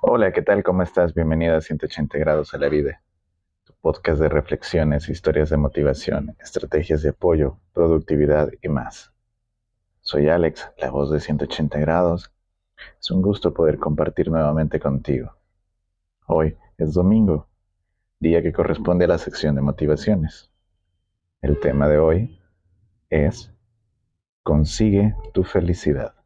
Hola, 0.00 0.32
¿qué 0.32 0.40
tal? 0.40 0.62
¿Cómo 0.62 0.82
estás? 0.82 1.12
Bienvenida 1.12 1.56
a 1.56 1.60
180 1.60 2.16
grados 2.16 2.54
a 2.54 2.58
la 2.58 2.70
vida, 2.70 3.02
tu 3.64 3.74
podcast 3.82 4.18
de 4.18 4.30
reflexiones, 4.30 5.10
historias 5.10 5.50
de 5.50 5.58
motivación, 5.58 6.34
estrategias 6.40 7.02
de 7.02 7.10
apoyo, 7.10 7.58
productividad 7.74 8.50
y 8.62 8.68
más. 8.68 9.12
Soy 10.00 10.28
Alex, 10.28 10.70
la 10.78 10.90
voz 10.90 11.10
de 11.10 11.20
180 11.20 11.78
grados. 11.80 12.32
Es 12.98 13.10
un 13.10 13.20
gusto 13.20 13.52
poder 13.52 13.78
compartir 13.78 14.30
nuevamente 14.30 14.80
contigo. 14.80 15.36
Hoy 16.26 16.56
es 16.78 16.94
domingo, 16.94 17.48
día 18.20 18.42
que 18.42 18.54
corresponde 18.54 19.04
a 19.04 19.08
la 19.08 19.18
sección 19.18 19.54
de 19.54 19.60
motivaciones. 19.60 20.50
El 21.42 21.60
tema 21.60 21.88
de 21.88 21.98
hoy 21.98 22.40
es 23.10 23.52
Consigue 24.42 25.14
tu 25.34 25.44
felicidad. 25.44 26.21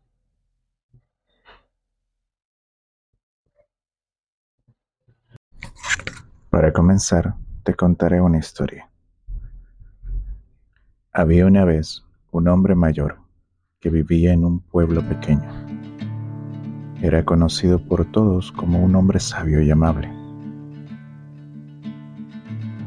Para 6.57 6.73
comenzar, 6.73 7.35
te 7.65 7.75
contaré 7.75 8.19
una 8.23 8.39
historia. 8.39 8.89
Había 11.13 11.45
una 11.45 11.67
vez 11.67 12.03
un 12.31 12.49
hombre 12.49 12.75
mayor 12.75 13.19
que 13.79 13.91
vivía 13.91 14.33
en 14.33 14.43
un 14.43 14.61
pueblo 14.61 15.07
pequeño. 15.07 15.51
Era 17.03 17.27
conocido 17.27 17.79
por 17.79 18.11
todos 18.11 18.53
como 18.53 18.83
un 18.83 18.97
hombre 18.97 19.21
sabio 19.21 19.61
y 19.61 19.71
amable. 19.71 20.11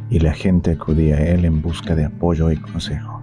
Y 0.09 0.17
la 0.17 0.34
gente 0.34 0.72
acudía 0.72 1.17
a 1.17 1.28
él 1.28 1.45
en 1.45 1.62
busca 1.62 1.94
de 1.94 2.06
apoyo 2.06 2.50
y 2.50 2.58
consejo. 2.58 3.22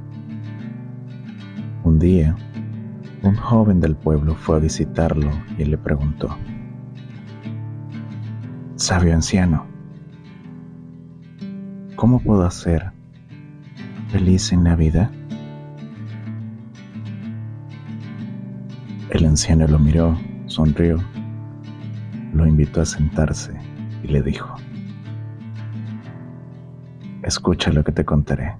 Un 1.83 1.99
día, 1.99 2.37
un 3.25 3.35
joven 3.35 3.81
del 3.81 3.97
pueblo 3.97 4.37
fue 4.37 4.59
a 4.59 4.61
visitarlo 4.61 5.33
y 5.59 5.65
le 5.65 5.77
preguntó, 5.77 6.29
Sabio 8.77 9.13
anciano, 9.13 9.76
¿Cómo 11.97 12.21
puedo 12.21 12.45
hacer 12.45 12.93
feliz 14.09 14.53
en 14.53 14.65
la 14.65 14.77
vida? 14.77 15.11
El 19.09 19.25
anciano 19.25 19.67
lo 19.67 19.79
miró, 19.79 20.15
sonrió, 20.45 20.99
lo 22.35 22.47
invitó 22.47 22.83
a 22.83 22.85
sentarse 22.85 23.51
y 24.03 24.09
le 24.09 24.21
dijo, 24.21 24.55
escucha 27.23 27.73
lo 27.73 27.83
que 27.83 27.93
te 27.93 28.05
contaré. 28.05 28.55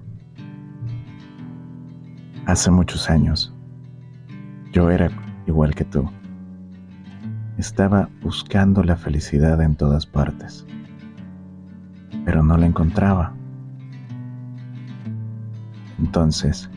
Hace 2.47 2.71
muchos 2.71 3.07
años, 3.07 3.53
yo 4.73 4.89
era 4.89 5.11
igual 5.45 5.75
que 5.75 5.85
tú. 5.85 6.09
Estaba 7.59 8.09
buscando 8.23 8.83
la 8.83 8.97
felicidad 8.97 9.61
en 9.61 9.75
todas 9.75 10.07
partes 10.07 10.65
pero 12.25 12.43
no 12.43 12.57
la 12.57 12.65
encontraba. 12.65 13.33
Entonces, 15.99 16.69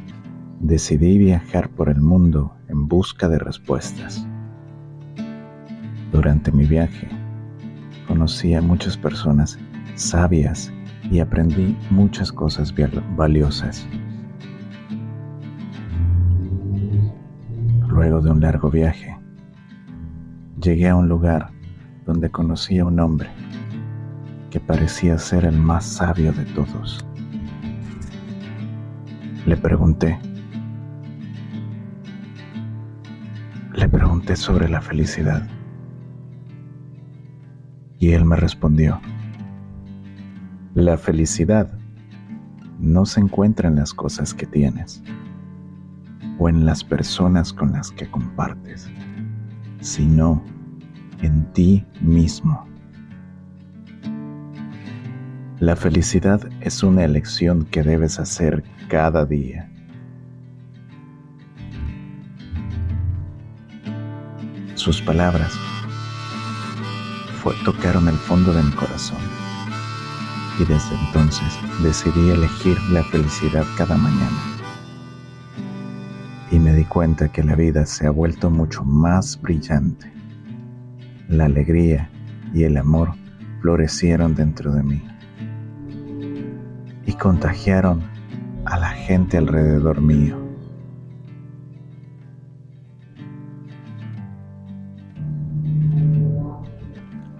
decidí 0.60 1.18
viajar 1.18 1.68
por 1.70 1.88
el 1.88 2.00
mundo 2.00 2.54
en 2.68 2.88
busca 2.88 3.28
de 3.28 3.38
respuestas. 3.38 4.26
Durante 6.12 6.52
mi 6.52 6.66
viaje, 6.66 7.08
conocí 8.06 8.54
a 8.54 8.62
muchas 8.62 8.96
personas 8.96 9.58
sabias 9.94 10.72
y 11.10 11.20
aprendí 11.20 11.76
muchas 11.90 12.32
cosas 12.32 12.74
valiosas. 13.16 13.86
Luego 17.88 18.20
de 18.20 18.30
un 18.30 18.40
largo 18.40 18.70
viaje, 18.70 19.16
llegué 20.62 20.88
a 20.88 20.96
un 20.96 21.08
lugar 21.08 21.50
donde 22.06 22.30
conocí 22.30 22.78
a 22.78 22.84
un 22.84 22.98
hombre 23.00 23.28
que 24.50 24.60
parecía 24.60 25.16
ser 25.16 25.44
el 25.44 25.56
más 25.56 25.84
sabio 25.84 26.32
de 26.32 26.44
todos. 26.46 27.04
Le 29.46 29.56
pregunté, 29.56 30.18
le 33.74 33.88
pregunté 33.88 34.36
sobre 34.36 34.68
la 34.68 34.80
felicidad 34.80 35.48
y 37.98 38.10
él 38.10 38.24
me 38.24 38.36
respondió, 38.36 39.00
la 40.74 40.96
felicidad 40.98 41.70
no 42.78 43.06
se 43.06 43.20
encuentra 43.20 43.68
en 43.68 43.76
las 43.76 43.94
cosas 43.94 44.34
que 44.34 44.46
tienes 44.46 45.02
o 46.38 46.48
en 46.48 46.64
las 46.64 46.82
personas 46.82 47.52
con 47.52 47.72
las 47.72 47.90
que 47.90 48.10
compartes, 48.10 48.88
sino 49.80 50.42
en 51.20 51.44
ti 51.52 51.84
mismo. 52.00 52.69
La 55.60 55.76
felicidad 55.76 56.40
es 56.62 56.82
una 56.82 57.04
elección 57.04 57.66
que 57.66 57.82
debes 57.82 58.18
hacer 58.18 58.64
cada 58.88 59.26
día. 59.26 59.70
Sus 64.74 65.02
palabras 65.02 65.52
tocaron 67.66 68.08
el 68.08 68.14
fondo 68.14 68.54
de 68.54 68.62
mi 68.62 68.70
corazón 68.70 69.18
y 70.58 70.64
desde 70.64 70.94
entonces 70.94 71.58
decidí 71.82 72.30
elegir 72.30 72.80
la 72.90 73.04
felicidad 73.04 73.66
cada 73.76 73.98
mañana. 73.98 74.40
Y 76.50 76.58
me 76.58 76.72
di 76.72 76.86
cuenta 76.86 77.30
que 77.30 77.44
la 77.44 77.54
vida 77.54 77.84
se 77.84 78.06
ha 78.06 78.10
vuelto 78.10 78.48
mucho 78.48 78.82
más 78.82 79.38
brillante. 79.38 80.10
La 81.28 81.44
alegría 81.44 82.08
y 82.54 82.62
el 82.62 82.78
amor 82.78 83.12
florecieron 83.60 84.34
dentro 84.34 84.72
de 84.72 84.82
mí 84.82 85.02
contagiaron 87.20 88.00
a 88.64 88.78
la 88.78 88.88
gente 88.88 89.36
alrededor 89.36 90.00
mío. 90.00 90.38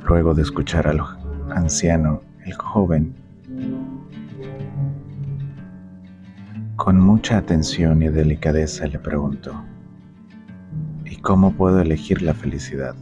Luego 0.06 0.34
de 0.34 0.42
escuchar 0.42 0.86
al 0.86 1.00
anciano, 1.54 2.20
el 2.44 2.52
joven, 2.52 3.14
con 6.76 7.00
mucha 7.00 7.38
atención 7.38 8.02
y 8.02 8.10
delicadeza 8.10 8.86
le 8.86 8.98
preguntó, 8.98 9.64
¿y 11.06 11.16
cómo 11.16 11.52
puedo 11.52 11.80
elegir 11.80 12.20
la 12.20 12.34
felicidad? 12.34 12.94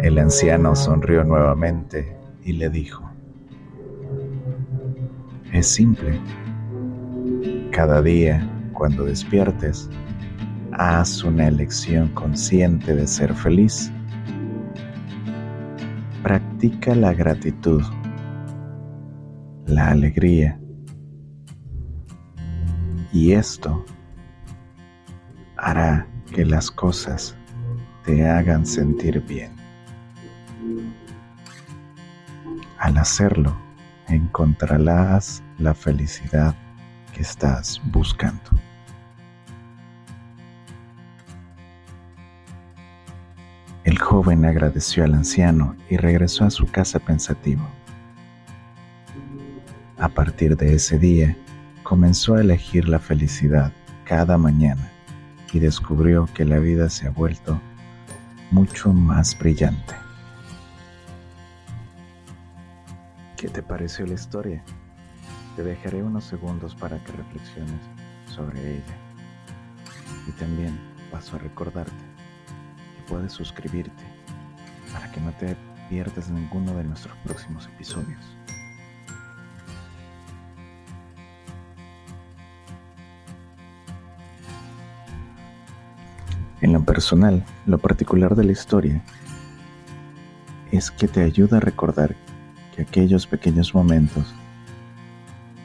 El 0.00 0.18
anciano 0.18 0.76
sonrió 0.76 1.24
nuevamente 1.24 2.16
y 2.44 2.52
le 2.52 2.70
dijo, 2.70 3.15
es 5.52 5.66
simple. 5.66 6.20
Cada 7.72 8.02
día, 8.02 8.48
cuando 8.72 9.04
despiertes, 9.04 9.88
haz 10.72 11.22
una 11.24 11.48
elección 11.48 12.08
consciente 12.08 12.94
de 12.94 13.06
ser 13.06 13.34
feliz. 13.34 13.90
Practica 16.22 16.94
la 16.94 17.12
gratitud, 17.12 17.82
la 19.66 19.90
alegría. 19.90 20.58
Y 23.12 23.32
esto 23.32 23.84
hará 25.56 26.06
que 26.34 26.44
las 26.44 26.70
cosas 26.70 27.36
te 28.04 28.26
hagan 28.26 28.66
sentir 28.66 29.20
bien. 29.22 29.52
Al 32.78 32.98
hacerlo, 32.98 33.65
encontrarás 34.08 35.42
la 35.58 35.74
felicidad 35.74 36.54
que 37.14 37.22
estás 37.22 37.80
buscando. 37.84 38.50
El 43.84 43.98
joven 43.98 44.44
agradeció 44.44 45.04
al 45.04 45.14
anciano 45.14 45.76
y 45.88 45.96
regresó 45.96 46.44
a 46.44 46.50
su 46.50 46.66
casa 46.66 46.98
pensativo. 46.98 47.66
A 49.98 50.08
partir 50.08 50.56
de 50.56 50.74
ese 50.74 50.98
día, 50.98 51.36
comenzó 51.82 52.34
a 52.34 52.40
elegir 52.40 52.88
la 52.88 52.98
felicidad 52.98 53.72
cada 54.04 54.36
mañana 54.38 54.90
y 55.52 55.60
descubrió 55.60 56.28
que 56.34 56.44
la 56.44 56.58
vida 56.58 56.90
se 56.90 57.06
ha 57.06 57.10
vuelto 57.10 57.60
mucho 58.50 58.92
más 58.92 59.38
brillante. 59.38 60.05
¿Qué 63.46 63.52
te 63.52 63.62
pareció 63.62 64.04
la 64.04 64.14
historia? 64.14 64.60
Te 65.54 65.62
dejaré 65.62 66.02
unos 66.02 66.24
segundos 66.24 66.74
para 66.74 66.98
que 67.04 67.12
reflexiones 67.12 67.80
sobre 68.26 68.78
ella. 68.78 68.96
Y 70.26 70.32
también 70.32 70.76
paso 71.12 71.36
a 71.36 71.38
recordarte 71.38 71.92
que 71.92 73.02
puedes 73.08 73.32
suscribirte 73.32 74.02
para 74.92 75.12
que 75.12 75.20
no 75.20 75.30
te 75.34 75.56
pierdas 75.88 76.28
ninguno 76.28 76.74
de 76.74 76.82
nuestros 76.82 77.16
próximos 77.18 77.68
episodios. 77.68 78.18
En 86.62 86.72
lo 86.72 86.84
personal, 86.84 87.44
lo 87.66 87.78
particular 87.78 88.34
de 88.34 88.42
la 88.42 88.50
historia 88.50 89.00
es 90.72 90.90
que 90.90 91.06
te 91.06 91.22
ayuda 91.22 91.58
a 91.58 91.60
recordar 91.60 92.16
que 92.76 92.82
aquellos 92.82 93.26
pequeños 93.26 93.74
momentos 93.74 94.34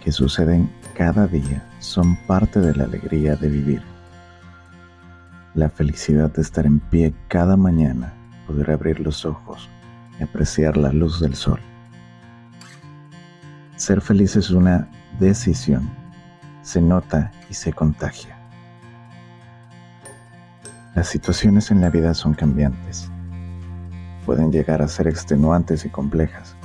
que 0.01 0.13
suceden 0.13 0.71
cada 0.95 1.27
día 1.27 1.63
son 1.79 2.15
parte 2.25 2.61
de 2.61 2.73
la 2.73 2.85
alegría 2.85 3.35
de 3.35 3.49
vivir. 3.49 3.81
La 5.53 5.69
felicidad 5.69 6.31
de 6.31 6.41
estar 6.41 6.65
en 6.65 6.79
pie 6.79 7.13
cada 7.27 7.57
mañana, 7.57 8.13
poder 8.47 8.71
abrir 8.71 9.01
los 9.01 9.25
ojos 9.25 9.69
y 10.19 10.23
apreciar 10.23 10.77
la 10.77 10.93
luz 10.93 11.19
del 11.19 11.35
sol. 11.35 11.59
Ser 13.75 13.99
feliz 13.99 14.37
es 14.37 14.49
una 14.51 14.87
decisión, 15.19 15.89
se 16.61 16.81
nota 16.81 17.31
y 17.49 17.53
se 17.53 17.73
contagia. 17.73 18.37
Las 20.95 21.07
situaciones 21.07 21.71
en 21.71 21.81
la 21.81 21.89
vida 21.89 22.13
son 22.13 22.33
cambiantes. 22.33 23.09
Pueden 24.25 24.51
llegar 24.51 24.81
a 24.81 24.87
ser 24.87 25.07
extenuantes 25.07 25.83
y 25.85 25.89
complejas, 25.89 26.55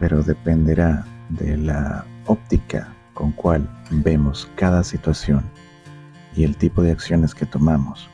pero 0.00 0.22
dependerá 0.22 1.04
de 1.30 1.56
la 1.56 2.04
óptica 2.26 2.88
con 3.14 3.32
cual 3.32 3.68
vemos 3.90 4.50
cada 4.56 4.82
situación 4.82 5.42
y 6.34 6.44
el 6.44 6.56
tipo 6.56 6.82
de 6.82 6.90
acciones 6.90 7.34
que 7.34 7.46
tomamos, 7.46 8.10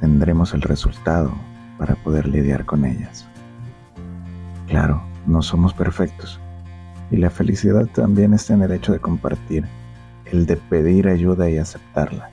tendremos 0.00 0.54
el 0.54 0.62
resultado 0.62 1.32
para 1.78 1.94
poder 1.96 2.26
lidiar 2.26 2.64
con 2.64 2.84
ellas. 2.84 3.26
Claro, 4.66 5.02
no 5.26 5.42
somos 5.42 5.74
perfectos 5.74 6.40
y 7.10 7.16
la 7.16 7.30
felicidad 7.30 7.86
también 7.86 8.32
está 8.32 8.54
en 8.54 8.62
el 8.62 8.72
hecho 8.72 8.92
de 8.92 8.98
compartir, 8.98 9.64
el 10.26 10.46
de 10.46 10.56
pedir 10.56 11.08
ayuda 11.08 11.50
y 11.50 11.58
aceptarla. 11.58 12.30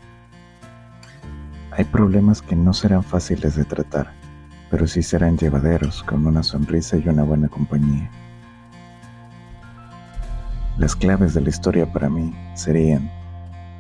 Hay 1.72 1.86
problemas 1.86 2.42
que 2.42 2.56
no 2.56 2.74
serán 2.74 3.04
fáciles 3.04 3.56
de 3.56 3.66
tratar, 3.66 4.12
pero 4.72 4.88
sí 4.88 5.04
serán 5.04 5.38
llevaderos 5.38 6.02
con 6.04 6.26
una 6.26 6.42
sonrisa 6.42 6.96
y 6.96 7.08
una 7.10 7.24
buena 7.24 7.50
compañía. 7.50 8.10
Las 10.78 10.96
claves 10.96 11.34
de 11.34 11.42
la 11.42 11.50
historia 11.50 11.92
para 11.92 12.10
mí 12.10 12.34
serían 12.56 13.12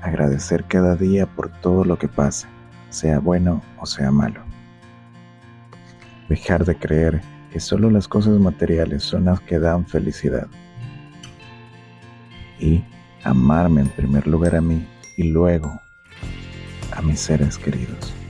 agradecer 0.02 0.66
cada 0.66 0.96
día 0.98 1.26
por 1.26 1.50
todo 1.62 1.86
lo 1.86 1.98
que 1.98 2.10
pasa, 2.10 2.50
sea 2.90 3.20
bueno 3.20 3.64
o 3.80 3.86
sea 3.86 4.12
malo. 4.12 4.42
Dejar 6.28 6.66
de 6.66 6.76
creer 6.76 7.22
que 7.52 7.62
solo 7.62 7.90
las 7.90 8.08
cosas 8.08 8.38
materiales 8.40 9.02
son 9.04 9.26
las 9.26 9.40
que 9.40 9.60
dan 9.60 9.86
felicidad. 9.86 10.48
Y 12.60 12.84
amarme 13.24 13.82
en 13.82 13.90
primer 13.90 14.28
lugar 14.28 14.56
a 14.56 14.62
mí 14.62 14.86
y 15.18 15.32
luego 15.32 15.82
a 16.92 17.02
mis 17.02 17.20
seres 17.20 17.58
queridos. 17.58 18.21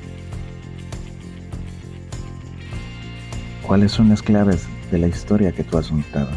¿Cuáles 3.65 3.91
son 3.91 4.09
las 4.09 4.21
claves 4.21 4.67
de 4.91 4.97
la 4.97 5.07
historia 5.07 5.51
que 5.51 5.63
tú 5.63 5.77
has 5.77 5.91
notado? 5.91 6.31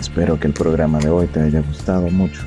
Espero 0.00 0.40
que 0.40 0.46
el 0.46 0.52
programa 0.52 0.98
de 0.98 1.08
hoy 1.08 1.26
te 1.26 1.40
haya 1.40 1.60
gustado 1.60 2.10
mucho 2.10 2.42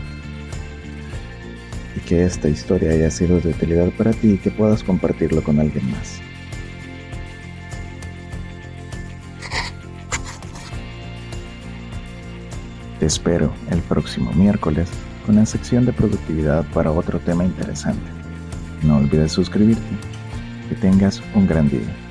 y 1.96 2.00
que 2.02 2.26
esta 2.26 2.50
historia 2.50 2.92
haya 2.92 3.12
sido 3.12 3.40
de 3.40 3.50
utilidad 3.50 3.90
para 3.92 4.12
ti 4.12 4.34
y 4.34 4.38
que 4.38 4.52
puedas 4.52 4.84
compartirlo 4.84 5.44
con 5.44 5.60
alguien 5.60 5.90
más. 5.92 6.20
Te 13.00 13.06
espero 13.06 13.54
el 13.70 13.82
próximo 13.82 14.32
miércoles 14.34 14.90
con 15.26 15.36
la 15.36 15.46
sección 15.46 15.86
de 15.86 15.94
productividad 15.94 16.66
para 16.74 16.92
otro 16.92 17.20
tema 17.20 17.46
interesante. 17.46 18.06
No 18.84 18.98
olvides 18.98 19.32
suscribirte. 19.32 19.82
Que 20.70 20.76
tengas 20.76 21.22
un 21.36 21.48
gran 21.48 21.68
día. 21.68 22.11